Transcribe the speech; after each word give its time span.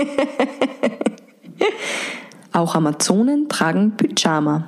Auch 2.52 2.74
Amazonen 2.74 3.48
tragen 3.48 3.96
Pyjama. 3.96 4.66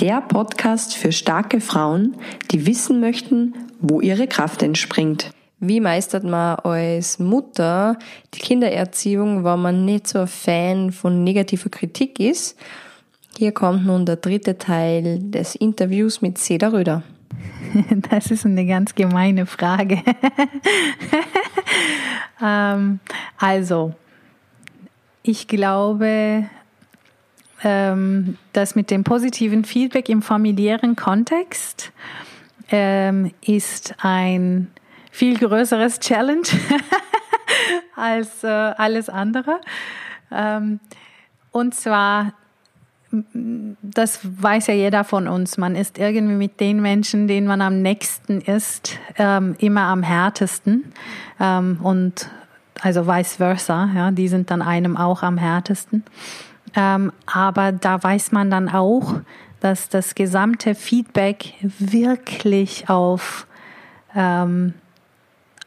Der 0.00 0.20
Podcast 0.20 0.96
für 0.96 1.12
starke 1.12 1.60
Frauen, 1.60 2.16
die 2.50 2.66
wissen 2.66 3.00
möchten, 3.00 3.54
wo 3.80 4.00
ihre 4.00 4.26
Kraft 4.26 4.62
entspringt. 4.62 5.30
Wie 5.60 5.80
meistert 5.80 6.24
man 6.24 6.56
als 6.56 7.20
Mutter 7.20 7.98
die 8.34 8.40
Kindererziehung, 8.40 9.44
wenn 9.44 9.60
man 9.60 9.84
nicht 9.84 10.08
so 10.08 10.20
ein 10.20 10.26
Fan 10.26 10.90
von 10.90 11.22
negativer 11.22 11.70
Kritik 11.70 12.18
ist? 12.18 12.56
Hier 13.36 13.52
kommt 13.52 13.86
nun 13.86 14.04
der 14.04 14.16
dritte 14.16 14.58
Teil 14.58 15.20
des 15.20 15.54
Interviews 15.54 16.20
mit 16.20 16.38
Seda 16.38 16.68
Röder. 16.68 17.02
Das 18.10 18.30
ist 18.30 18.44
eine 18.44 18.66
ganz 18.66 18.94
gemeine 18.94 19.46
Frage. 19.46 20.02
ähm, 22.42 23.00
also, 23.38 23.94
ich 25.22 25.48
glaube, 25.48 26.48
ähm, 27.62 28.38
dass 28.52 28.74
mit 28.74 28.90
dem 28.90 29.04
positiven 29.04 29.64
Feedback 29.64 30.08
im 30.08 30.22
familiären 30.22 30.96
Kontext 30.96 31.92
ähm, 32.70 33.32
ist 33.42 33.94
ein 33.98 34.70
viel 35.10 35.38
größeres 35.38 36.00
Challenge 36.00 36.48
als 37.96 38.42
äh, 38.42 38.48
alles 38.48 39.08
andere. 39.08 39.60
Ähm, 40.30 40.80
und 41.50 41.74
zwar 41.74 42.32
das 43.82 44.20
weiß 44.22 44.68
ja 44.68 44.74
jeder 44.74 45.04
von 45.04 45.28
uns. 45.28 45.58
Man 45.58 45.76
ist 45.76 45.98
irgendwie 45.98 46.34
mit 46.34 46.60
den 46.60 46.80
Menschen, 46.80 47.28
denen 47.28 47.46
man 47.46 47.60
am 47.60 47.82
nächsten 47.82 48.40
ist, 48.40 48.98
ähm, 49.18 49.54
immer 49.58 49.82
am 49.82 50.02
härtesten. 50.02 50.92
Ähm, 51.38 51.78
und 51.82 52.30
also 52.82 53.06
vice 53.06 53.36
versa, 53.36 53.88
ja, 53.94 54.10
die 54.10 54.28
sind 54.28 54.50
dann 54.50 54.60
einem 54.60 54.96
auch 54.96 55.22
am 55.22 55.38
härtesten. 55.38 56.04
Ähm, 56.74 57.12
aber 57.26 57.70
da 57.70 58.02
weiß 58.02 58.32
man 58.32 58.50
dann 58.50 58.68
auch, 58.68 59.14
dass 59.60 59.88
das 59.88 60.16
gesamte 60.16 60.74
Feedback 60.74 61.54
wirklich 61.78 62.88
auf, 62.88 63.46
ähm, 64.16 64.74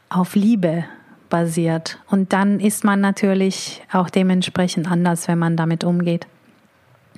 auf 0.09 0.35
Liebe 0.35 0.83
basiert. 1.29 1.99
Und 2.07 2.33
dann 2.33 2.59
ist 2.59 2.83
man 2.83 2.99
natürlich 2.99 3.81
auch 3.91 4.09
dementsprechend 4.09 4.91
anders, 4.91 5.29
wenn 5.29 5.39
man 5.39 5.55
damit 5.55 5.85
umgeht. 5.85 6.27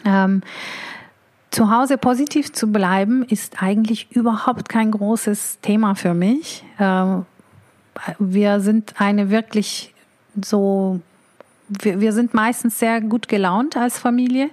Ähm, 0.06 0.44
zu 1.50 1.72
Hause 1.72 1.98
positiv 1.98 2.54
zu 2.54 2.72
bleiben 2.72 3.24
ist 3.24 3.64
eigentlich 3.64 4.12
überhaupt 4.12 4.70
kein 4.70 4.92
großes 4.92 5.60
Thema 5.62 5.96
für 5.96 6.14
mich. 6.14 6.64
Ähm, 6.80 7.26
wir 8.20 8.60
sind 8.60 8.94
eine 8.98 9.30
wirklich 9.30 9.94
so, 10.42 11.00
wir, 11.70 12.00
wir 12.00 12.14
sind 12.14 12.34
meistens 12.34 12.80
sehr 12.80 13.02
gut 13.02 13.28
gelaunt 13.28 13.78
als 13.78 14.00
Familie. 14.00 14.50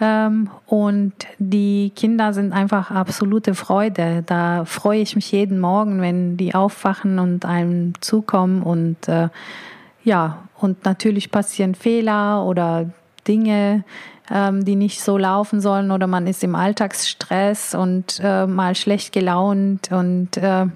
Ähm, 0.00 0.48
und 0.66 1.12
die 1.38 1.92
Kinder 1.94 2.32
sind 2.32 2.52
einfach 2.52 2.90
absolute 2.90 3.54
Freude. 3.54 4.22
Da 4.26 4.64
freue 4.64 5.00
ich 5.00 5.14
mich 5.14 5.30
jeden 5.32 5.60
Morgen, 5.60 6.00
wenn 6.00 6.36
die 6.36 6.54
aufwachen 6.54 7.18
und 7.18 7.44
einem 7.44 7.92
zukommen. 8.00 8.62
Und 8.62 9.08
äh, 9.08 9.28
ja, 10.02 10.38
und 10.58 10.84
natürlich 10.84 11.30
passieren 11.30 11.74
Fehler 11.74 12.44
oder 12.44 12.90
Dinge, 13.28 13.84
ähm, 14.30 14.64
die 14.64 14.76
nicht 14.76 15.02
so 15.02 15.18
laufen 15.18 15.60
sollen 15.60 15.90
oder 15.90 16.06
man 16.06 16.26
ist 16.26 16.42
im 16.42 16.54
Alltagsstress 16.54 17.74
und 17.74 18.20
äh, 18.22 18.46
mal 18.46 18.74
schlecht 18.74 19.12
gelaunt 19.12 19.92
und 19.92 20.36
äh, 20.38 20.66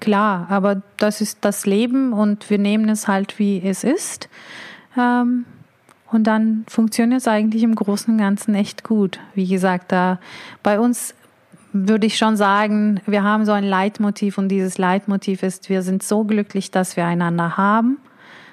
klar, 0.00 0.46
aber 0.50 0.82
das 0.96 1.20
ist 1.20 1.38
das 1.42 1.66
Leben 1.66 2.12
und 2.12 2.50
wir 2.50 2.58
nehmen 2.58 2.88
es 2.88 3.08
halt 3.08 3.38
wie 3.38 3.62
es 3.62 3.84
ist. 3.84 4.28
Ähm, 4.96 5.44
und 6.10 6.24
dann 6.26 6.64
funktioniert 6.68 7.20
es 7.20 7.28
eigentlich 7.28 7.62
im 7.62 7.74
Großen 7.74 8.12
und 8.12 8.18
Ganzen 8.18 8.54
echt 8.54 8.84
gut. 8.84 9.18
Wie 9.34 9.48
gesagt, 9.48 9.92
da 9.92 10.18
bei 10.62 10.78
uns 10.78 11.14
würde 11.72 12.06
ich 12.06 12.18
schon 12.18 12.36
sagen, 12.36 13.00
wir 13.06 13.22
haben 13.22 13.46
so 13.46 13.52
ein 13.52 13.64
Leitmotiv 13.64 14.36
und 14.36 14.48
dieses 14.48 14.76
Leitmotiv 14.76 15.42
ist, 15.42 15.70
wir 15.70 15.82
sind 15.82 16.02
so 16.02 16.24
glücklich, 16.24 16.70
dass 16.70 16.96
wir 16.96 17.06
einander 17.06 17.56
haben 17.56 17.96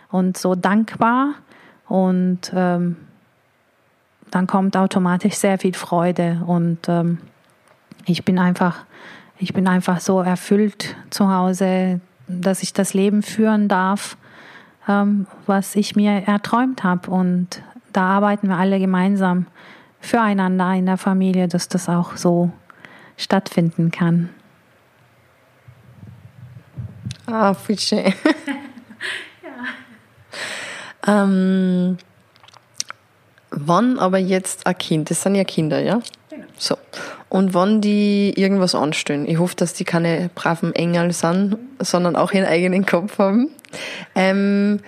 und 0.09 0.37
so 0.37 0.55
dankbar 0.55 1.33
und 1.87 2.51
ähm, 2.55 2.95
dann 4.31 4.47
kommt 4.47 4.77
automatisch 4.77 5.33
sehr 5.33 5.57
viel 5.57 5.73
Freude 5.73 6.41
und 6.45 6.87
ähm, 6.87 7.17
ich 8.05 8.23
bin 8.23 8.39
einfach, 8.39 8.85
ich 9.39 9.53
bin 9.53 9.67
einfach 9.67 9.99
so 10.01 10.21
erfüllt 10.21 10.95
zu 11.09 11.33
Hause, 11.33 12.01
dass 12.27 12.61
ich 12.61 12.73
das 12.73 12.93
Leben 12.93 13.23
führen 13.23 13.67
darf, 13.67 14.17
ähm, 14.87 15.25
was 15.47 15.75
ich 15.75 15.95
mir 15.95 16.11
erträumt 16.27 16.83
habe 16.83 17.09
und 17.09 17.63
da 17.93 18.03
arbeiten 18.03 18.49
wir 18.49 18.57
alle 18.57 18.79
gemeinsam 18.79 19.47
füreinander 19.99 20.73
in 20.73 20.85
der 20.85 20.97
Familie, 20.97 21.47
dass 21.47 21.67
das 21.69 21.89
auch 21.89 22.15
so 22.15 22.51
stattfinden 23.17 23.91
kann. 23.91 24.29
Ah, 27.25 27.53
viel 27.53 27.79
schön. 27.79 28.05
ja. 31.05 31.23
ähm, 31.23 31.97
Wann 33.51 33.97
aber 33.97 34.19
jetzt 34.19 34.67
ein 34.67 34.77
Kind, 34.77 35.09
das 35.09 35.23
sind 35.23 35.35
ja 35.35 35.43
Kinder, 35.43 35.81
ja? 35.81 35.99
Genau. 36.29 36.45
So. 36.57 36.77
Und 37.29 37.53
wann 37.53 37.79
die 37.79 38.33
irgendwas 38.35 38.73
anstellen, 38.73 39.27
ich 39.27 39.37
hoffe, 39.37 39.55
dass 39.55 39.73
die 39.73 39.83
keine 39.83 40.31
braven 40.33 40.73
Engel 40.73 41.11
sind, 41.13 41.57
sondern 41.79 42.15
auch 42.15 42.31
ihren 42.31 42.47
eigenen 42.47 42.85
Kopf 42.85 43.19
haben. 43.19 43.49
Ähm, 44.15 44.79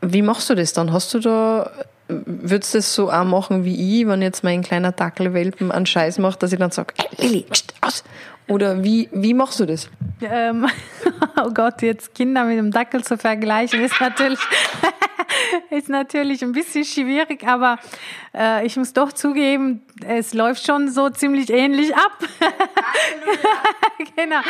wie 0.00 0.22
machst 0.22 0.48
du 0.48 0.54
das 0.54 0.72
dann? 0.72 0.92
Hast 0.92 1.12
du 1.12 1.18
da, 1.18 1.70
würdest 2.08 2.72
du 2.72 2.78
das 2.78 2.94
so 2.94 3.12
auch 3.12 3.24
machen 3.24 3.64
wie 3.64 4.00
ich, 4.00 4.06
wenn 4.06 4.22
jetzt 4.22 4.44
mein 4.44 4.62
kleiner 4.62 4.92
Dackelwelpen 4.92 5.70
einen 5.70 5.84
Scheiß 5.84 6.18
macht, 6.18 6.42
dass 6.42 6.52
ich 6.52 6.58
dann 6.58 6.70
sage, 6.70 6.94
hey 6.96 7.08
Lilly, 7.18 7.46
aus! 7.82 8.02
Oder 8.48 8.82
wie, 8.82 9.10
wie 9.12 9.34
machst 9.34 9.60
du 9.60 9.66
das? 9.66 9.90
Ähm, 10.22 10.66
oh 11.44 11.50
Gott, 11.52 11.82
jetzt 11.82 12.14
Kinder 12.14 12.44
mit 12.44 12.56
dem 12.56 12.70
Dackel 12.70 13.04
zu 13.04 13.18
vergleichen, 13.18 13.84
ist 13.84 14.00
natürlich 14.00 14.40
ist 15.70 15.88
natürlich 15.88 16.42
ein 16.42 16.52
bisschen 16.52 16.84
schwierig, 16.84 17.46
aber 17.46 17.78
äh, 18.34 18.66
ich 18.66 18.76
muss 18.76 18.92
doch 18.92 19.12
zugeben, 19.12 19.82
es 20.06 20.34
läuft 20.34 20.66
schon 20.66 20.88
so 20.88 21.10
ziemlich 21.10 21.50
ähnlich 21.50 21.94
ab. 21.94 22.18
genau. 24.16 24.40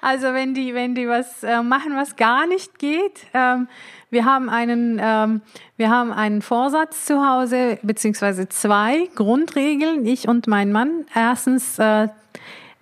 Also 0.00 0.32
wenn 0.32 0.54
die, 0.54 0.74
wenn 0.74 0.94
die 0.94 1.08
was 1.08 1.42
äh, 1.42 1.62
machen, 1.62 1.96
was 1.96 2.16
gar 2.16 2.46
nicht 2.46 2.78
geht. 2.78 3.26
Ähm, 3.34 3.68
wir 4.10 4.24
haben 4.24 4.48
einen, 4.48 5.00
ähm, 5.02 5.42
wir 5.76 5.90
haben 5.90 6.12
einen 6.12 6.40
Vorsatz 6.40 7.06
zu 7.06 7.26
Hause, 7.26 7.78
beziehungsweise 7.82 8.48
zwei 8.48 9.08
Grundregeln, 9.14 10.06
ich 10.06 10.28
und 10.28 10.46
mein 10.46 10.70
Mann. 10.70 11.06
Erstens, 11.14 11.78
äh, 11.78 12.08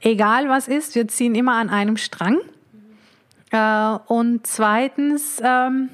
egal 0.00 0.48
was 0.48 0.68
ist, 0.68 0.94
wir 0.94 1.08
ziehen 1.08 1.34
immer 1.34 1.54
an 1.54 1.70
einem 1.70 1.96
Strang. 1.96 2.38
Äh, 3.50 3.98
und 4.06 4.46
zweitens, 4.46 5.40
ähm, 5.42 5.88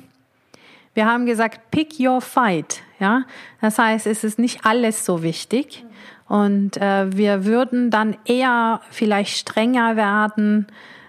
wir 0.94 1.06
haben 1.06 1.26
gesagt, 1.26 1.70
pick 1.70 1.98
your 2.00 2.20
fight. 2.20 2.82
Ja, 2.98 3.22
das 3.60 3.78
heißt, 3.78 4.06
es 4.06 4.24
ist 4.24 4.38
nicht 4.38 4.64
alles 4.64 5.04
so 5.04 5.22
wichtig. 5.22 5.84
Und 6.28 6.76
äh, 6.76 7.16
wir 7.16 7.44
würden 7.44 7.90
dann 7.90 8.16
eher 8.24 8.80
vielleicht 8.90 9.36
strenger 9.36 9.96
werden 9.96 10.66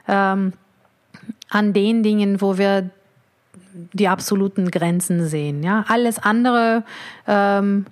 ähm, 0.08 0.54
an 1.50 1.74
den 1.74 2.02
Dingen, 2.02 2.42
wo 2.42 2.58
wir 2.58 2.90
die 3.94 4.08
absoluten 4.08 4.72
Grenzen 4.72 5.28
sehen. 5.28 5.64
Ja, 5.64 5.86
alles 5.88 6.18
andere 6.18 6.84
ähm, 7.28 7.86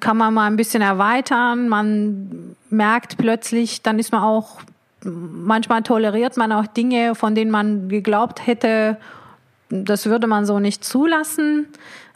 kann 0.00 0.16
man 0.16 0.34
mal 0.34 0.46
ein 0.46 0.56
bisschen 0.56 0.82
erweitern. 0.82 1.68
Man 1.68 2.56
merkt 2.70 3.18
plötzlich, 3.18 3.82
dann 3.82 3.98
ist 3.98 4.12
man 4.12 4.22
auch 4.22 4.60
manchmal 5.04 5.82
toleriert 5.82 6.36
man 6.36 6.52
auch 6.52 6.66
Dinge, 6.66 7.14
von 7.14 7.34
denen 7.34 7.50
man 7.50 7.88
geglaubt 7.88 8.46
hätte 8.46 8.96
das 9.72 10.06
würde 10.06 10.26
man 10.26 10.44
so 10.44 10.60
nicht 10.60 10.84
zulassen. 10.84 11.66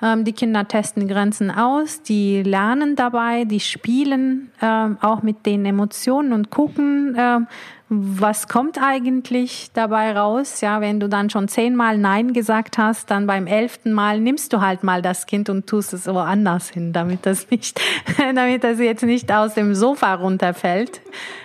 Ähm, 0.02 0.25
die 0.25 0.34
Kinder 0.34 0.69
testen 0.69 1.08
Grenzen 1.08 1.50
aus, 1.50 2.02
die 2.02 2.42
lernen 2.42 2.96
dabei, 2.96 3.44
die 3.44 3.60
spielen 3.60 4.50
ähm, 4.60 4.98
auch 5.00 5.22
mit 5.22 5.46
den 5.46 5.64
Emotionen 5.64 6.34
und 6.34 6.50
gucken, 6.50 7.16
ähm, 7.19 7.46
was 7.88 8.48
kommt 8.48 8.78
eigentlich 8.82 9.70
dabei 9.72 10.12
raus. 10.12 10.60
Ja, 10.60 10.82
wenn 10.82 11.00
du 11.00 11.08
dann 11.08 11.31
schon 11.31 11.48
zehnmal 11.48 11.96
Nein 11.96 12.34
gesagt 12.34 12.76
hast, 12.76 13.10
dann 13.10 13.26
beim 13.26 13.46
elften 13.46 13.92
Mal 13.92 14.20
nimmst 14.20 14.52
du 14.52 14.60
halt 14.60 14.82
mal 14.82 15.00
das 15.00 15.25
Kind 15.25 15.48
und 15.48 15.66
tust 15.66 15.94
es 15.94 16.06
woanders 16.06 16.69
hin, 16.69 16.92
damit 16.92 17.25
das 17.25 17.48
nicht, 17.50 17.81
damit 18.34 18.64
das 18.64 18.78
jetzt 18.81 19.04
nicht 19.04 19.32
aus 19.32 19.54
dem 19.54 19.75
Sofa 19.75 20.14
runterfällt. 20.14 21.00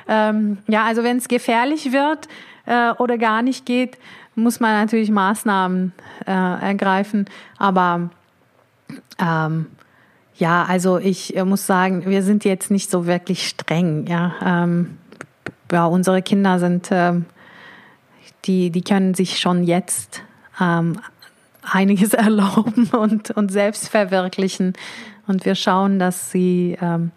ja, 0.07 0.83
also 0.83 1.03
wenn 1.03 1.17
es 1.17 1.29
gefährlich 1.29 1.93
wird 1.93 2.27
äh, 2.65 2.91
oder 2.97 3.17
gar 3.17 3.41
nicht 3.43 3.65
geht, 3.65 3.97
muss 4.35 4.59
man 4.59 4.79
natürlich 4.79 5.11
Maßnahmen 5.11 5.93
äh, 6.25 6.31
ergreifen. 6.31 7.25
Aber 7.57 8.09
ähm, 9.19 9.67
ja, 10.35 10.63
also 10.63 10.97
ich 10.97 11.35
äh, 11.35 11.45
muss 11.45 11.65
sagen, 11.65 12.05
wir 12.05 12.23
sind 12.23 12.45
jetzt 12.45 12.71
nicht 12.71 12.89
so 12.89 13.05
wirklich 13.05 13.47
streng. 13.47 14.07
Ja, 14.07 14.33
ähm, 14.43 14.97
ja 15.71 15.85
unsere 15.85 16.21
Kinder 16.21 16.59
sind, 16.59 16.89
ähm, 16.91 17.25
die, 18.45 18.71
die 18.71 18.81
können 18.81 19.13
sich 19.13 19.39
schon 19.39 19.63
jetzt 19.63 20.23
ähm, 20.59 20.99
einiges 21.61 22.13
erlauben 22.13 22.89
und, 22.91 23.31
und 23.31 23.51
selbst 23.51 23.89
verwirklichen. 23.89 24.73
Und 25.27 25.45
wir 25.45 25.55
schauen, 25.55 25.99
dass 25.99 26.31
sie, 26.31 26.77
ähm, 26.81 27.11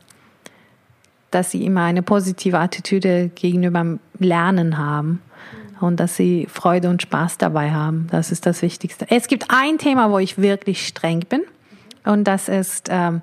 dass 1.30 1.50
sie 1.50 1.64
immer 1.64 1.82
eine 1.82 2.02
positive 2.02 2.58
Attitüde 2.58 3.30
gegenüber 3.34 3.98
Lernen 4.18 4.76
haben 4.78 5.20
und 5.84 6.00
dass 6.00 6.16
sie 6.16 6.46
Freude 6.50 6.88
und 6.88 7.02
Spaß 7.02 7.38
dabei 7.38 7.70
haben. 7.70 8.08
Das 8.10 8.32
ist 8.32 8.46
das 8.46 8.62
Wichtigste. 8.62 9.06
Es 9.10 9.28
gibt 9.28 9.46
ein 9.48 9.78
Thema, 9.78 10.10
wo 10.10 10.18
ich 10.18 10.38
wirklich 10.38 10.86
streng 10.86 11.20
bin 11.20 11.42
und 12.04 12.24
das 12.24 12.48
ist 12.48 12.88
ähm, 12.90 13.22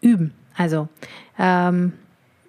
Üben. 0.00 0.34
Also 0.56 0.88
ähm, 1.38 1.92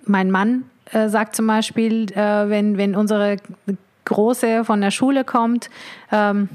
mein 0.05 0.31
Mann 0.31 0.63
äh, 0.91 1.09
sagt 1.09 1.35
zum 1.35 1.47
Beispiel, 1.47 2.11
äh, 2.11 2.49
wenn, 2.49 2.77
wenn 2.77 2.95
unsere 2.95 3.37
Große 4.05 4.63
von 4.63 4.81
der 4.81 4.91
Schule 4.91 5.23
kommt, 5.23 5.69
ähm, 6.11 6.49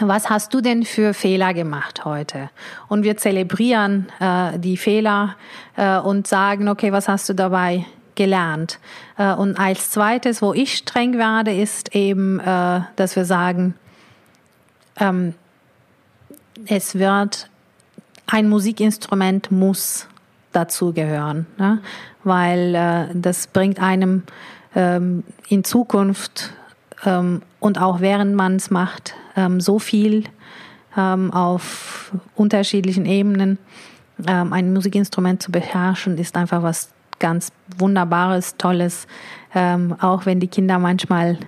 was 0.00 0.30
hast 0.30 0.54
du 0.54 0.60
denn 0.62 0.84
für 0.84 1.12
Fehler 1.12 1.52
gemacht 1.52 2.04
heute? 2.04 2.50
Und 2.88 3.02
wir 3.02 3.18
zelebrieren 3.18 4.08
äh, 4.20 4.58
die 4.58 4.78
Fehler 4.78 5.36
äh, 5.76 5.98
und 5.98 6.26
sagen, 6.26 6.68
okay, 6.68 6.92
was 6.92 7.08
hast 7.08 7.28
du 7.28 7.34
dabei 7.34 7.84
gelernt? 8.22 8.78
Äh, 9.18 9.34
und 9.34 9.58
als 9.58 9.90
zweites, 9.90 10.42
wo 10.42 10.52
ich 10.54 10.76
streng 10.76 11.18
werde, 11.18 11.52
ist 11.52 11.94
eben, 11.94 12.38
äh, 12.38 12.80
dass 12.94 13.16
wir 13.16 13.24
sagen, 13.24 13.74
ähm, 14.96 15.34
es 16.66 16.94
wird, 16.94 17.48
ein 18.26 18.48
Musikinstrument 18.48 19.50
muss 19.50 20.06
dazugehören, 20.52 21.46
ne? 21.58 21.80
weil 22.22 22.74
äh, 22.74 23.06
das 23.14 23.48
bringt 23.48 23.80
einem 23.80 24.22
ähm, 24.76 25.24
in 25.48 25.64
Zukunft 25.64 26.52
ähm, 27.04 27.42
und 27.58 27.80
auch 27.80 28.00
während 28.00 28.36
man 28.36 28.56
es 28.56 28.70
macht, 28.70 29.14
so 29.58 29.78
viel 29.78 30.24
auf 30.94 32.12
unterschiedlichen 32.36 33.06
Ebenen. 33.06 33.56
Ein 34.26 34.74
Musikinstrument 34.74 35.42
zu 35.42 35.50
beherrschen 35.50 36.18
ist 36.18 36.36
einfach 36.36 36.62
was 36.62 36.91
ganz 37.22 37.52
Wunderbares, 37.78 38.56
Tolles, 38.58 39.06
ähm, 39.54 39.96
auch 40.00 40.26
wenn 40.26 40.40
die 40.40 40.48
Kinder 40.48 40.78
manchmal 40.78 41.38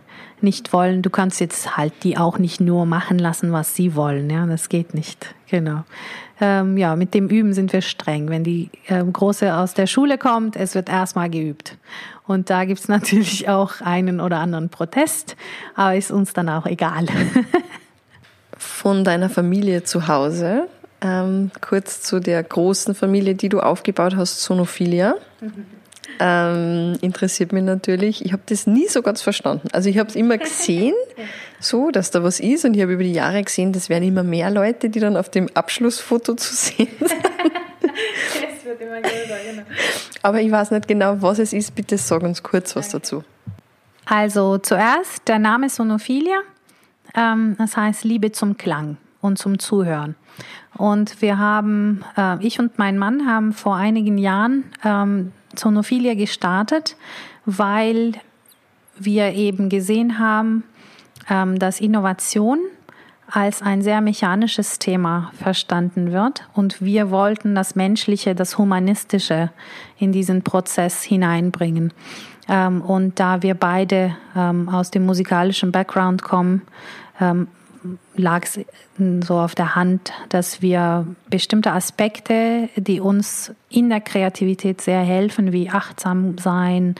nicht 0.40 0.72
wollen. 0.72 1.02
Du 1.02 1.10
kannst 1.10 1.40
jetzt 1.40 1.76
halt 1.76 1.92
die 2.04 2.16
auch 2.16 2.38
nicht 2.38 2.60
nur 2.60 2.86
machen 2.86 3.18
lassen, 3.18 3.52
was 3.52 3.74
sie 3.74 3.96
wollen. 3.96 4.30
Ja, 4.30 4.46
das 4.46 4.68
geht 4.68 4.94
nicht. 4.94 5.34
Genau. 5.48 5.84
Ähm, 6.40 6.76
ja, 6.76 6.94
mit 6.96 7.14
dem 7.14 7.28
Üben 7.28 7.52
sind 7.52 7.72
wir 7.72 7.82
streng. 7.82 8.28
Wenn 8.28 8.44
die 8.44 8.70
ähm, 8.88 9.12
Große 9.12 9.54
aus 9.54 9.74
der 9.74 9.86
Schule 9.86 10.16
kommt, 10.16 10.56
es 10.56 10.74
wird 10.74 10.88
erstmal 10.88 11.28
geübt. 11.28 11.76
Und 12.26 12.50
da 12.50 12.64
gibt's 12.64 12.88
natürlich 12.88 13.48
auch 13.48 13.80
einen 13.80 14.20
oder 14.20 14.38
anderen 14.38 14.68
Protest, 14.68 15.36
aber 15.74 15.96
ist 15.96 16.10
uns 16.10 16.32
dann 16.32 16.48
auch 16.48 16.66
egal. 16.66 17.06
Von 18.56 19.04
deiner 19.04 19.28
Familie 19.28 19.82
zu 19.82 20.06
Hause, 20.06 20.68
ähm, 21.04 21.50
kurz 21.60 22.00
zu 22.00 22.18
der 22.18 22.42
großen 22.42 22.94
Familie, 22.94 23.34
die 23.34 23.50
du 23.50 23.60
aufgebaut 23.60 24.16
hast, 24.16 24.40
Sonophilia. 24.40 25.14
Mhm. 25.40 25.66
Ähm, 26.20 26.96
interessiert 27.00 27.52
mich 27.52 27.62
natürlich. 27.62 28.24
Ich 28.24 28.32
habe 28.32 28.42
das 28.46 28.66
nie 28.66 28.88
so 28.88 29.02
ganz 29.02 29.20
verstanden. 29.20 29.68
Also 29.72 29.90
ich 29.90 29.98
habe 29.98 30.08
es 30.08 30.16
immer 30.16 30.38
gesehen, 30.38 30.94
so, 31.60 31.90
dass 31.90 32.10
da 32.10 32.22
was 32.22 32.40
ist 32.40 32.64
und 32.64 32.74
ich 32.74 32.82
habe 32.82 32.92
über 32.92 33.02
die 33.02 33.12
Jahre 33.12 33.42
gesehen, 33.42 33.72
das 33.72 33.88
werden 33.88 34.04
immer 34.04 34.22
mehr 34.22 34.50
Leute, 34.50 34.88
die 34.88 35.00
dann 35.00 35.16
auf 35.16 35.28
dem 35.28 35.48
Abschlussfoto 35.54 36.34
zu 36.34 36.54
sehen 36.54 36.88
sind. 36.98 37.10
es 37.10 38.64
wird 38.64 38.80
immer 38.80 39.00
größer, 39.00 39.36
genau. 39.50 39.62
Aber 40.22 40.40
ich 40.40 40.50
weiß 40.50 40.70
nicht 40.70 40.88
genau, 40.88 41.20
was 41.20 41.38
es 41.38 41.52
ist. 41.52 41.74
Bitte 41.74 41.98
sag 41.98 42.22
uns 42.22 42.42
kurz 42.42 42.76
was 42.76 42.88
dazu. 42.88 43.24
Also 44.06 44.58
zuerst, 44.58 45.26
der 45.26 45.38
Name 45.38 45.68
Sonophilia, 45.68 46.38
ähm, 47.14 47.56
das 47.58 47.76
heißt 47.76 48.04
Liebe 48.04 48.32
zum 48.32 48.56
Klang 48.56 48.96
und 49.24 49.38
zum 49.38 49.58
Zuhören. 49.58 50.16
Und 50.76 51.22
wir 51.22 51.38
haben, 51.38 52.04
äh, 52.16 52.44
ich 52.44 52.60
und 52.60 52.78
mein 52.78 52.98
Mann 52.98 53.26
haben 53.26 53.52
vor 53.52 53.76
einigen 53.76 54.18
Jahren 54.18 54.64
ähm, 54.84 55.32
Zonophilia 55.54 56.14
gestartet, 56.14 56.96
weil 57.46 58.12
wir 58.98 59.32
eben 59.32 59.70
gesehen 59.70 60.18
haben, 60.18 60.64
ähm, 61.30 61.58
dass 61.58 61.80
Innovation 61.80 62.58
als 63.30 63.62
ein 63.62 63.80
sehr 63.80 64.02
mechanisches 64.02 64.78
Thema 64.78 65.32
verstanden 65.42 66.12
wird 66.12 66.46
und 66.52 66.82
wir 66.82 67.10
wollten 67.10 67.54
das 67.54 67.74
Menschliche, 67.74 68.34
das 68.34 68.58
Humanistische 68.58 69.50
in 69.98 70.12
diesen 70.12 70.42
Prozess 70.42 71.02
hineinbringen. 71.02 71.94
Ähm, 72.46 72.82
und 72.82 73.18
da 73.18 73.42
wir 73.42 73.54
beide 73.54 74.14
ähm, 74.36 74.68
aus 74.68 74.90
dem 74.90 75.06
musikalischen 75.06 75.72
Background 75.72 76.22
kommen, 76.22 76.62
lag 78.16 78.44
es 78.44 78.60
so 79.26 79.38
auf 79.38 79.54
der 79.54 79.75
Hand, 79.75 80.12
dass 80.28 80.62
wir 80.62 81.06
bestimmte 81.28 81.72
Aspekte, 81.72 82.69
die 82.76 83.00
uns 83.00 83.52
in 83.69 83.88
der 83.88 84.00
Kreativität 84.00 84.81
sehr 84.81 85.00
helfen, 85.00 85.52
wie 85.52 85.70
achtsam 85.70 86.38
sein, 86.38 86.94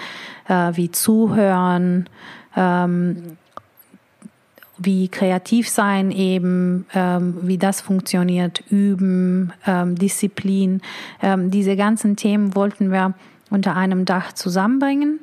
äh, 0.49 0.73
wie 0.75 0.91
zuhören, 0.91 2.09
ähm, 2.57 3.37
wie 4.77 5.09
kreativ 5.09 5.69
sein 5.69 6.11
eben, 6.11 6.87
ähm, 6.95 7.39
wie 7.43 7.59
das 7.59 7.81
funktioniert, 7.81 8.63
üben, 8.71 9.53
ähm, 9.67 9.95
Disziplin. 9.95 10.83
Ähm, 11.23 11.51
diese 11.51 11.77
ganzen 11.77 12.17
Themen 12.17 12.55
wollten 12.55 12.91
wir 12.91 13.15
unter 13.51 13.77
einem 13.77 14.05
Dach 14.05 14.33
zusammenbringen 14.33 15.21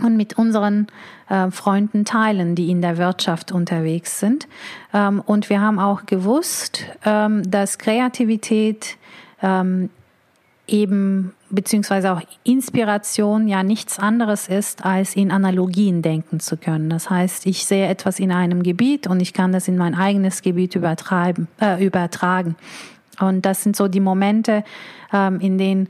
und 0.00 0.16
mit 0.16 0.38
unseren 0.38 0.86
äh, 1.28 1.50
Freunden 1.50 2.04
teilen, 2.04 2.54
die 2.54 2.70
in 2.70 2.80
der 2.82 2.98
Wirtschaft 2.98 3.52
unterwegs 3.52 4.20
sind. 4.20 4.48
Ähm, 4.92 5.22
und 5.24 5.50
wir 5.50 5.60
haben 5.60 5.78
auch 5.78 6.06
gewusst, 6.06 6.84
ähm, 7.04 7.48
dass 7.50 7.78
Kreativität 7.78 8.96
ähm, 9.42 9.90
eben 10.66 11.34
beziehungsweise 11.50 12.12
auch 12.12 12.22
Inspiration 12.44 13.46
ja 13.46 13.62
nichts 13.62 13.98
anderes 13.98 14.48
ist, 14.48 14.84
als 14.84 15.14
in 15.14 15.30
Analogien 15.30 16.00
denken 16.00 16.40
zu 16.40 16.56
können. 16.56 16.88
Das 16.88 17.10
heißt, 17.10 17.46
ich 17.46 17.66
sehe 17.66 17.86
etwas 17.86 18.18
in 18.18 18.32
einem 18.32 18.62
Gebiet 18.62 19.06
und 19.06 19.20
ich 19.20 19.34
kann 19.34 19.52
das 19.52 19.68
in 19.68 19.76
mein 19.76 19.94
eigenes 19.94 20.40
Gebiet 20.42 20.74
übertreiben, 20.74 21.48
äh, 21.60 21.84
übertragen. 21.84 22.56
Und 23.20 23.44
das 23.44 23.62
sind 23.62 23.76
so 23.76 23.88
die 23.88 24.00
Momente, 24.00 24.64
ähm, 25.12 25.40
in 25.40 25.58
denen 25.58 25.88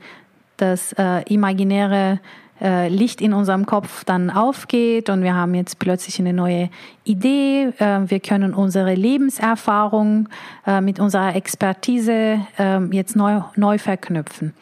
das 0.57 0.93
äh, 0.95 1.23
imaginäre 1.33 2.21
äh, 2.63 2.89
Licht 2.89 3.21
in 3.21 3.33
unserem 3.33 3.67
Kopf 3.67 4.05
dann 4.05 4.31
aufgeht 4.31 5.11
und 5.11 5.23
wir 5.23 5.35
haben 5.35 5.55
jetzt 5.55 5.79
plötzlich 5.79 6.21
eine 6.21 6.33
neue 6.33 6.71
Idee. 7.05 7.73
Äh, 7.79 8.01
wir 8.07 8.21
können 8.21 8.55
unsere 8.55 8.95
Lebenserfahrung 8.95 10.29
äh, 10.67 10.81
mit 10.81 11.01
unserer 11.01 11.35
Expertise 11.35 12.39
ähm, 12.59 12.93
jetzt 12.93 13.17
neu, 13.17 13.41
neu 13.57 13.79
verknüpfen. 13.79 14.55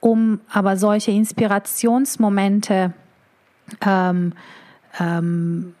Um 0.00 0.40
aber 0.52 0.76
solche 0.76 1.12
Inspirationsmomente 1.12 2.92
ähm, 3.80 4.32
ähm, 5.00 5.74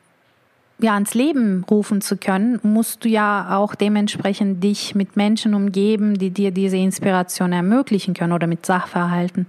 ja, 0.84 0.94
ans 0.94 1.14
Leben 1.14 1.64
rufen 1.70 2.02
zu 2.02 2.18
können, 2.18 2.60
musst 2.62 3.04
du 3.04 3.08
ja 3.08 3.56
auch 3.56 3.74
dementsprechend 3.74 4.62
dich 4.62 4.94
mit 4.94 5.16
Menschen 5.16 5.54
umgeben, 5.54 6.18
die 6.18 6.28
dir 6.28 6.50
diese 6.50 6.76
Inspiration 6.76 7.54
ermöglichen 7.54 8.12
können 8.12 8.34
oder 8.34 8.46
mit 8.46 8.66
Sachverhalten. 8.66 9.46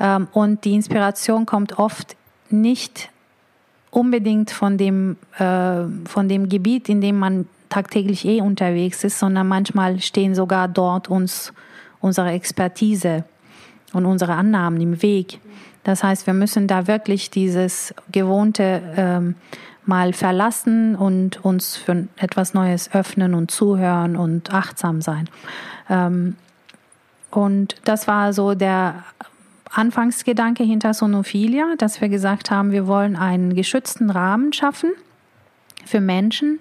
Ähm, 0.00 0.26
und 0.32 0.64
die 0.64 0.72
Inspiration 0.72 1.44
kommt 1.44 1.78
oft 1.78 2.16
nicht 2.48 3.10
unbedingt 3.90 4.50
von 4.50 4.78
dem, 4.78 5.16
äh, 5.38 5.82
von 6.06 6.28
dem 6.30 6.48
Gebiet, 6.48 6.88
in 6.88 7.02
dem 7.02 7.18
man 7.18 7.46
tagtäglich 7.68 8.24
eh 8.24 8.40
unterwegs 8.40 9.04
ist, 9.04 9.18
sondern 9.18 9.48
manchmal 9.48 10.00
stehen 10.00 10.34
sogar 10.34 10.66
dort 10.66 11.08
uns 11.08 11.52
unsere 12.00 12.30
Expertise 12.30 13.24
und 13.92 14.06
unsere 14.06 14.32
Annahmen 14.32 14.80
im 14.80 15.02
Weg. 15.02 15.40
Das 15.84 16.02
heißt, 16.02 16.26
wir 16.26 16.34
müssen 16.34 16.66
da 16.66 16.86
wirklich 16.86 17.30
dieses 17.30 17.94
gewohnte 18.10 18.82
ähm, 18.96 19.34
mal 19.86 20.12
verlassen 20.12 20.94
und 20.94 21.44
uns 21.44 21.76
für 21.76 22.06
etwas 22.16 22.54
Neues 22.54 22.92
öffnen 22.92 23.34
und 23.34 23.50
zuhören 23.50 24.16
und 24.16 24.52
achtsam 24.52 25.00
sein. 25.00 25.28
Ähm, 25.88 26.36
und 27.30 27.76
das 27.84 28.06
war 28.08 28.32
so 28.32 28.54
der 28.54 29.04
Anfangsgedanke 29.72 30.64
hinter 30.64 30.94
Sonophilia, 30.94 31.74
dass 31.78 32.00
wir 32.00 32.08
gesagt 32.08 32.50
haben, 32.50 32.72
wir 32.72 32.86
wollen 32.86 33.16
einen 33.16 33.54
geschützten 33.54 34.10
Rahmen 34.10 34.52
schaffen 34.52 34.90
für 35.84 36.00
Menschen, 36.00 36.58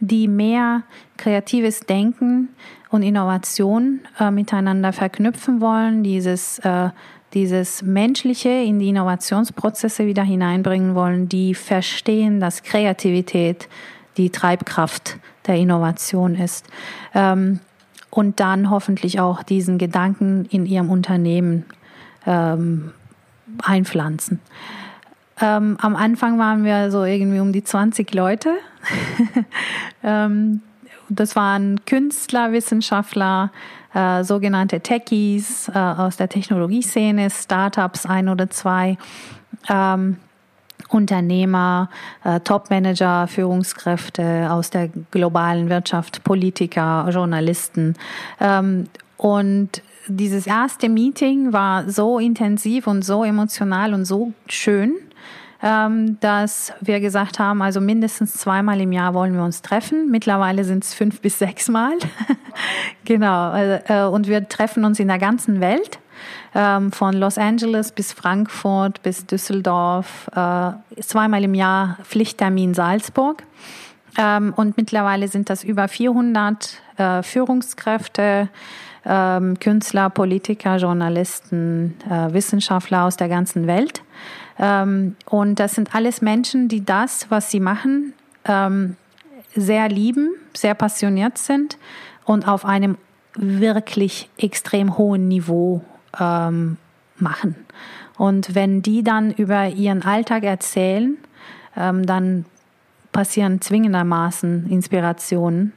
die 0.00 0.28
mehr 0.28 0.82
kreatives 1.16 1.80
Denken 1.80 2.48
und 2.90 3.02
Innovation 3.02 4.00
äh, 4.20 4.30
miteinander 4.30 4.92
verknüpfen 4.92 5.60
wollen, 5.60 6.02
dieses 6.02 6.58
äh, 6.58 6.90
dieses 7.34 7.82
Menschliche 7.82 8.50
in 8.50 8.78
die 8.78 8.88
Innovationsprozesse 8.88 10.06
wieder 10.06 10.22
hineinbringen 10.22 10.94
wollen, 10.94 11.28
die 11.28 11.54
verstehen, 11.54 12.40
dass 12.40 12.62
Kreativität 12.62 13.68
die 14.16 14.30
Treibkraft 14.30 15.18
der 15.46 15.56
Innovation 15.56 16.34
ist. 16.34 16.66
Ähm, 17.14 17.60
und 18.10 18.40
dann 18.40 18.68
hoffentlich 18.68 19.20
auch 19.20 19.42
diesen 19.42 19.78
Gedanken 19.78 20.46
in 20.50 20.66
ihrem 20.66 20.90
Unternehmen 20.90 21.64
ähm, 22.26 22.92
einpflanzen. 23.62 24.38
Ähm, 25.40 25.78
am 25.80 25.96
Anfang 25.96 26.38
waren 26.38 26.64
wir 26.64 26.90
so 26.90 27.04
irgendwie 27.04 27.40
um 27.40 27.52
die 27.52 27.64
20 27.64 28.12
Leute. 28.12 28.50
das 31.14 31.36
waren 31.36 31.84
Künstler, 31.84 32.52
Wissenschaftler, 32.52 33.50
äh, 33.94 34.24
sogenannte 34.24 34.80
Techies 34.80 35.68
äh, 35.68 35.78
aus 35.78 36.16
der 36.16 36.28
Technologieszene, 36.28 37.30
Startups, 37.30 38.06
ein 38.06 38.28
oder 38.28 38.50
zwei. 38.50 38.96
Ähm, 39.68 40.16
Unternehmer, 40.88 41.88
äh, 42.24 42.40
Topmanager, 42.40 43.26
Führungskräfte 43.26 44.48
aus 44.50 44.70
der 44.70 44.88
globalen 45.10 45.70
Wirtschaft, 45.70 46.22
Politiker, 46.24 47.08
Journalisten. 47.10 47.94
Ähm, 48.40 48.88
und 49.16 49.82
dieses 50.08 50.46
erste 50.46 50.88
Meeting 50.88 51.52
war 51.52 51.88
so 51.88 52.18
intensiv 52.18 52.86
und 52.86 53.02
so 53.04 53.24
emotional 53.24 53.94
und 53.94 54.04
so 54.04 54.32
schön, 54.48 54.94
dass 55.62 56.72
wir 56.80 56.98
gesagt 56.98 57.38
haben, 57.38 57.62
also 57.62 57.80
mindestens 57.80 58.34
zweimal 58.34 58.80
im 58.80 58.90
Jahr 58.90 59.14
wollen 59.14 59.34
wir 59.34 59.44
uns 59.44 59.62
treffen. 59.62 60.10
Mittlerweile 60.10 60.64
sind 60.64 60.82
es 60.82 60.92
fünf 60.92 61.20
bis 61.20 61.38
sechs 61.38 61.68
Mal. 61.68 61.92
genau. 63.04 63.54
Äh, 63.54 64.06
und 64.10 64.26
wir 64.26 64.48
treffen 64.48 64.84
uns 64.84 64.98
in 64.98 65.06
der 65.06 65.18
ganzen 65.18 65.60
Welt. 65.60 66.00
Ähm, 66.54 66.92
von 66.92 67.14
Los 67.14 67.38
Angeles 67.38 67.92
bis 67.92 68.12
Frankfurt 68.12 69.02
bis 69.02 69.24
Düsseldorf, 69.26 70.28
äh, 70.34 70.72
zweimal 71.00 71.44
im 71.44 71.54
Jahr 71.54 71.96
Pflichttermin 72.02 72.74
Salzburg. 72.74 73.42
Ähm, 74.18 74.52
und 74.54 74.76
mittlerweile 74.76 75.28
sind 75.28 75.48
das 75.48 75.64
über 75.64 75.88
400 75.88 76.82
äh, 76.98 77.22
Führungskräfte, 77.22 78.48
ähm, 79.06 79.58
Künstler, 79.58 80.10
Politiker, 80.10 80.76
Journalisten, 80.76 81.96
äh, 82.08 82.32
Wissenschaftler 82.34 83.04
aus 83.04 83.16
der 83.16 83.28
ganzen 83.28 83.66
Welt. 83.66 84.02
Ähm, 84.58 85.16
und 85.26 85.58
das 85.58 85.74
sind 85.74 85.94
alles 85.94 86.22
Menschen, 86.22 86.68
die 86.68 86.84
das, 86.84 87.30
was 87.30 87.50
sie 87.50 87.60
machen, 87.60 88.12
ähm, 88.44 88.96
sehr 89.54 89.88
lieben, 89.88 90.30
sehr 90.54 90.74
passioniert 90.74 91.38
sind 91.38 91.78
und 92.24 92.48
auf 92.48 92.64
einem 92.64 92.96
wirklich 93.34 94.28
extrem 94.38 94.98
hohen 94.98 95.28
Niveau 95.28 95.82
ähm, 96.18 96.76
machen. 97.16 97.56
Und 98.18 98.54
wenn 98.54 98.82
die 98.82 99.02
dann 99.02 99.32
über 99.32 99.68
ihren 99.68 100.02
Alltag 100.02 100.44
erzählen, 100.44 101.16
dann 101.74 102.44
passieren 103.10 103.62
zwingendermaßen 103.62 104.68
Inspirationen. 104.70 105.72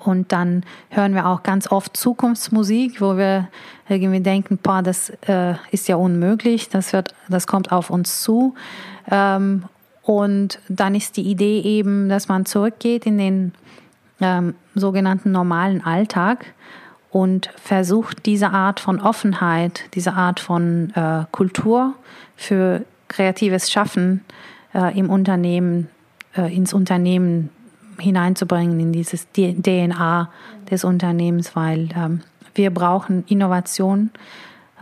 Und 0.00 0.32
dann 0.32 0.64
hören 0.90 1.14
wir 1.14 1.26
auch 1.26 1.44
ganz 1.44 1.70
oft 1.70 1.96
Zukunftsmusik, 1.96 3.00
wo 3.00 3.16
wir 3.16 3.48
irgendwie 3.88 4.20
denken, 4.20 4.58
boah, 4.62 4.82
das 4.82 5.10
äh, 5.26 5.54
ist 5.70 5.88
ja 5.88 5.96
unmöglich, 5.96 6.68
das, 6.68 6.92
wird, 6.92 7.14
das 7.28 7.46
kommt 7.46 7.72
auf 7.72 7.90
uns 7.90 8.22
zu. 8.22 8.54
Ähm, 9.10 9.64
und 10.02 10.60
dann 10.68 10.94
ist 10.94 11.16
die 11.16 11.22
Idee 11.22 11.60
eben, 11.60 12.08
dass 12.08 12.28
man 12.28 12.46
zurückgeht 12.46 13.06
in 13.06 13.18
den 13.18 13.52
ähm, 14.20 14.54
sogenannten 14.74 15.32
normalen 15.32 15.84
Alltag 15.84 16.46
und 17.10 17.50
versucht 17.56 18.26
diese 18.26 18.50
Art 18.50 18.80
von 18.80 19.00
Offenheit, 19.00 19.84
diese 19.94 20.12
Art 20.12 20.40
von 20.40 20.92
äh, 20.94 21.24
Kultur 21.30 21.94
für 22.36 22.84
kreatives 23.08 23.70
Schaffen 23.70 24.24
äh, 24.74 24.98
im 24.98 25.10
Unternehmen, 25.10 25.88
äh, 26.36 26.54
ins 26.54 26.72
Unternehmen 26.72 27.50
hineinzubringen, 27.98 28.78
in 28.78 28.92
dieses 28.92 29.26
DNA 29.32 30.30
des 30.70 30.84
Unternehmens, 30.84 31.56
weil 31.56 31.88
ähm, 31.96 32.20
wir 32.58 32.70
brauchen 32.70 33.24
Innovation 33.28 34.10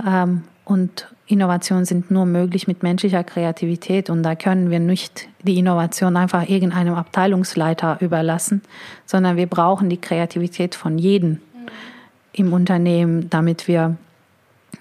ähm, 0.05 0.43
und 0.65 1.09
Innovationen 1.29 1.85
sind 1.85 2.11
nur 2.11 2.25
möglich 2.25 2.69
mit 2.69 2.83
menschlicher 2.83 3.25
Kreativität 3.25 4.11
und 4.11 4.23
da 4.23 4.35
können 4.35 4.71
wir 4.71 4.79
nicht 4.79 5.29
die 5.43 5.59
Innovation 5.59 6.17
einfach 6.17 6.49
irgendeinem 6.49 6.95
Abteilungsleiter 6.95 7.99
überlassen, 8.01 8.63
sondern 9.07 9.37
wir 9.37 9.47
brauchen 9.47 9.89
die 9.89 10.01
Kreativität 10.01 10.75
von 10.75 10.99
jedem 10.99 11.41
im 12.33 12.53
Unternehmen, 12.53 13.29
damit 13.31 13.67
wir 13.67 13.97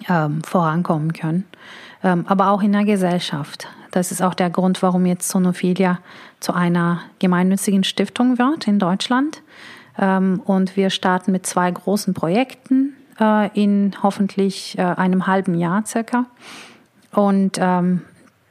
ähm, 0.08 0.44
vorankommen 0.44 1.14
können, 1.14 1.46
ähm, 2.04 2.26
aber 2.28 2.50
auch 2.50 2.62
in 2.62 2.74
der 2.74 2.86
Gesellschaft. 2.86 3.68
Das 3.92 4.12
ist 4.12 4.22
auch 4.22 4.34
der 4.34 4.50
Grund, 4.50 4.84
warum 4.84 5.06
jetzt 5.06 5.30
Sonophilia 5.30 6.00
zu 6.42 6.54
einer 6.54 7.02
gemeinnützigen 7.20 7.84
Stiftung 7.84 8.38
wird 8.38 8.68
in 8.68 8.78
Deutschland. 8.78 9.42
Ähm, 9.98 10.42
und 10.46 10.76
wir 10.76 10.90
starten 10.90 11.32
mit 11.32 11.46
zwei 11.46 11.72
großen 11.72 12.14
Projekten 12.14 12.85
äh, 13.20 13.50
in 13.60 13.94
hoffentlich 14.02 14.78
äh, 14.78 14.82
einem 14.82 15.28
halben 15.28 15.56
Jahr 15.56 15.86
circa. 15.86 16.26
Und 17.12 17.58
ähm, 17.60 18.02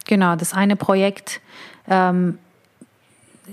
genau, 0.06 0.36
das 0.36 0.54
eine 0.54 0.76
Projekt 0.76 1.40
ähm, 1.88 2.38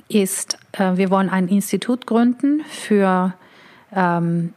ist, 0.07 0.57
äh, 0.73 0.95
wir 0.95 1.09
wollen 1.09 1.29
ein 1.29 1.47
Institut 1.47 2.05
gründen 2.05 2.61
für 2.69 3.33
ähm, 3.93 4.53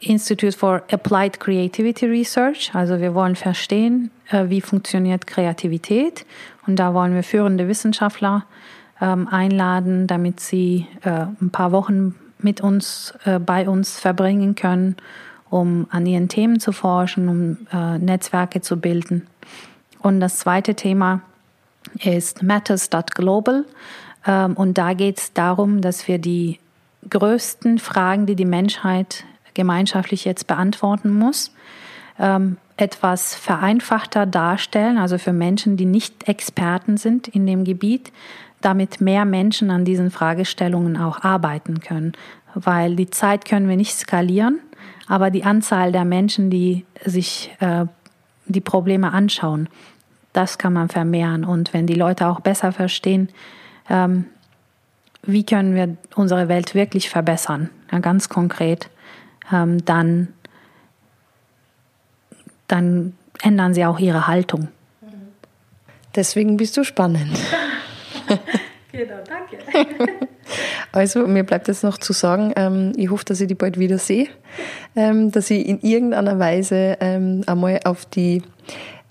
Institute 0.00 0.56
for 0.56 0.82
Applied 0.90 1.38
Creativity 1.38 2.06
Research. 2.06 2.74
Also 2.74 3.00
wir 3.00 3.14
wollen 3.14 3.36
verstehen, 3.36 4.10
äh, 4.30 4.48
wie 4.48 4.60
funktioniert 4.60 5.26
Kreativität. 5.26 6.26
Und 6.66 6.76
da 6.76 6.94
wollen 6.94 7.14
wir 7.14 7.22
führende 7.22 7.68
Wissenschaftler 7.68 8.44
ähm, 9.00 9.28
einladen, 9.28 10.06
damit 10.06 10.40
sie 10.40 10.86
äh, 11.02 11.26
ein 11.40 11.50
paar 11.50 11.72
Wochen 11.72 12.14
mit 12.38 12.60
uns, 12.60 13.14
äh, 13.24 13.38
bei 13.38 13.68
uns 13.68 13.98
verbringen 13.98 14.54
können, 14.54 14.96
um 15.52 15.86
an 15.90 16.06
ihren 16.06 16.28
Themen 16.28 16.58
zu 16.60 16.72
forschen, 16.72 17.28
um 17.28 18.00
Netzwerke 18.00 18.62
zu 18.62 18.78
bilden. 18.78 19.26
Und 20.00 20.20
das 20.20 20.38
zweite 20.38 20.74
Thema 20.74 21.20
ist 22.00 22.42
Matters.global. 22.42 23.64
Ähm, 24.26 24.54
und 24.54 24.78
da 24.78 24.92
geht 24.94 25.18
es 25.18 25.32
darum, 25.32 25.80
dass 25.80 26.08
wir 26.08 26.18
die 26.18 26.58
größten 27.08 27.78
Fragen, 27.78 28.26
die 28.26 28.36
die 28.36 28.44
Menschheit 28.44 29.24
gemeinschaftlich 29.54 30.24
jetzt 30.24 30.46
beantworten 30.46 31.10
muss, 31.10 31.52
ähm, 32.18 32.56
etwas 32.76 33.34
vereinfachter 33.34 34.26
darstellen, 34.26 34.98
also 34.98 35.18
für 35.18 35.32
Menschen, 35.32 35.76
die 35.76 35.84
nicht 35.84 36.28
Experten 36.28 36.96
sind 36.96 37.28
in 37.28 37.46
dem 37.46 37.64
Gebiet, 37.64 38.12
damit 38.60 39.00
mehr 39.00 39.24
Menschen 39.24 39.70
an 39.70 39.84
diesen 39.84 40.10
Fragestellungen 40.10 40.96
auch 40.96 41.22
arbeiten 41.22 41.80
können. 41.80 42.12
Weil 42.54 42.96
die 42.96 43.10
Zeit 43.10 43.44
können 43.44 43.68
wir 43.68 43.76
nicht 43.76 43.96
skalieren, 43.96 44.60
aber 45.08 45.30
die 45.30 45.44
Anzahl 45.44 45.92
der 45.92 46.04
Menschen, 46.04 46.50
die 46.50 46.84
sich 47.04 47.50
äh, 47.60 47.86
die 48.46 48.60
Probleme 48.60 49.12
anschauen, 49.12 49.68
das 50.32 50.58
kann 50.58 50.72
man 50.72 50.88
vermehren. 50.88 51.44
Und 51.44 51.72
wenn 51.72 51.86
die 51.86 51.94
Leute 51.94 52.26
auch 52.26 52.40
besser 52.40 52.72
verstehen, 52.72 53.28
ähm, 53.90 54.26
wie 55.22 55.44
können 55.44 55.74
wir 55.74 55.96
unsere 56.14 56.48
Welt 56.48 56.74
wirklich 56.74 57.08
verbessern, 57.08 57.70
ja, 57.90 57.98
ganz 57.98 58.28
konkret, 58.28 58.90
ähm, 59.52 59.84
dann, 59.84 60.28
dann 62.66 63.14
ändern 63.42 63.74
sie 63.74 63.84
auch 63.84 63.98
ihre 63.98 64.26
Haltung. 64.26 64.68
Deswegen 66.14 66.56
bist 66.56 66.76
du 66.76 66.84
spannend. 66.84 67.38
genau, 68.92 69.14
danke. 69.26 70.28
Also, 70.92 71.26
mir 71.26 71.42
bleibt 71.42 71.68
jetzt 71.68 71.82
noch 71.82 71.98
zu 71.98 72.12
sagen, 72.12 72.52
ähm, 72.56 72.92
ich 72.96 73.10
hoffe, 73.10 73.24
dass 73.24 73.40
ich 73.40 73.48
die 73.48 73.54
bald 73.54 73.78
wieder 73.78 73.98
sehe, 73.98 74.28
ähm, 74.94 75.32
dass 75.32 75.50
ich 75.50 75.66
in 75.66 75.80
irgendeiner 75.80 76.38
Weise 76.38 76.98
ähm, 77.00 77.42
einmal 77.46 77.80
auf 77.84 78.04
die 78.04 78.42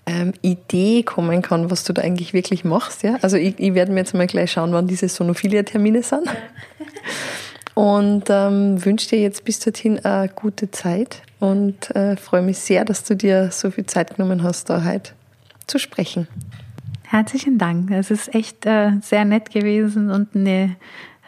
ähm, 0.06 0.32
Idee 0.42 1.02
kommen 1.02 1.42
kann, 1.42 1.70
was 1.70 1.82
du 1.82 1.92
da 1.92 2.02
eigentlich 2.02 2.32
wirklich 2.32 2.64
machst. 2.64 3.02
Ja? 3.02 3.16
Also, 3.20 3.36
ich, 3.36 3.58
ich 3.58 3.74
werde 3.74 3.90
mir 3.90 3.98
jetzt 3.98 4.14
mal 4.14 4.28
gleich 4.28 4.52
schauen, 4.52 4.72
wann 4.72 4.86
diese 4.86 5.08
Sonophilia-Termine 5.08 6.02
sind. 6.02 6.26
Ja. 6.26 6.32
Und 7.74 8.24
ähm, 8.28 8.84
wünsche 8.84 9.08
dir 9.08 9.20
jetzt 9.20 9.44
bis 9.44 9.58
dorthin 9.58 9.98
eine 10.04 10.28
gute 10.28 10.70
Zeit 10.70 11.22
und 11.40 11.94
äh, 11.96 12.16
freue 12.16 12.42
mich 12.42 12.58
sehr, 12.58 12.84
dass 12.84 13.02
du 13.02 13.16
dir 13.16 13.50
so 13.50 13.70
viel 13.70 13.86
Zeit 13.86 14.14
genommen 14.14 14.42
hast, 14.42 14.68
da 14.68 14.84
heute 14.84 15.12
zu 15.66 15.78
sprechen. 15.78 16.28
Herzlichen 17.02 17.58
Dank. 17.58 17.90
Es 17.90 18.10
ist 18.10 18.34
echt 18.34 18.66
äh, 18.66 18.92
sehr 19.00 19.24
nett 19.24 19.50
gewesen 19.50 20.10
und 20.10 20.36
eine 20.36 20.76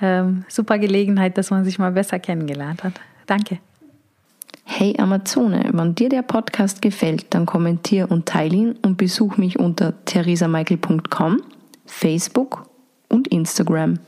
ähm, 0.01 0.45
super 0.49 0.79
Gelegenheit, 0.79 1.39
dass 1.39 1.51
man 1.51 1.65
sich 1.65 1.79
mal 1.79 1.93
besser 1.93 2.19
kennengelernt 2.19 2.85
hat. 2.85 2.95
Danke. 3.27 3.59
Hey 4.65 4.95
Amazone, 4.99 5.71
wenn 5.73 5.95
dir 5.95 6.09
der 6.09 6.23
Podcast 6.23 6.81
gefällt, 6.81 7.27
dann 7.35 7.45
kommentier 7.45 8.11
und 8.11 8.27
teile 8.27 8.57
ihn 8.57 8.73
und 8.83 8.97
besuch 8.97 9.37
mich 9.37 9.59
unter 9.59 10.05
theresamichael.com, 10.07 11.43
Facebook 11.87 12.69
und 13.09 13.29
Instagram. 13.29 13.99